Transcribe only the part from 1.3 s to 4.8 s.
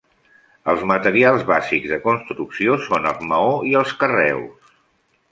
bàsics de construcció són el maó i els carreus.